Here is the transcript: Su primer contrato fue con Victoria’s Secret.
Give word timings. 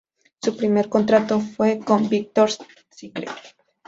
Su 0.41 0.57
primer 0.57 0.89
contrato 0.89 1.39
fue 1.39 1.77
con 1.77 2.09
Victoria’s 2.09 2.57
Secret. 2.89 3.29